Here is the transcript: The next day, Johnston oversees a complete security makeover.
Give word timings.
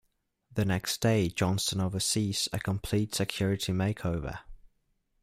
The 0.55 0.65
next 0.65 0.99
day, 0.99 1.29
Johnston 1.29 1.79
oversees 1.79 2.49
a 2.51 2.57
complete 2.59 3.13
security 3.13 3.71
makeover. 3.71 4.39